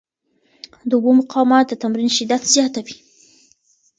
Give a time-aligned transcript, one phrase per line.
[0.87, 2.95] د اوبو مقاومت د تمرین شدت زیاتوي.